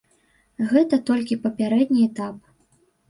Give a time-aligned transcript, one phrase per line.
[0.71, 2.35] Гэта толькі папярэдні этап.